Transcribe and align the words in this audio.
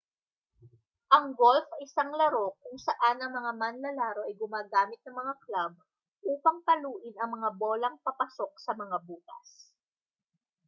ang 1.15 1.25
golf 1.39 1.67
ay 1.77 1.81
isang 1.87 2.09
laro 2.19 2.47
kung 2.65 2.73
saan 2.87 3.17
ang 3.21 3.31
mga 3.39 3.51
manlalaro 3.61 4.21
ay 4.25 4.33
gumagamit 4.41 4.97
ng 5.05 5.13
mga 5.21 5.33
club 5.45 5.71
upang 6.31 6.57
paluin 6.67 7.13
ang 7.21 7.31
mga 7.37 7.49
bolang 7.61 7.95
papasok 8.05 8.51
sa 8.65 8.71
mga 8.81 8.97
butas 9.07 9.47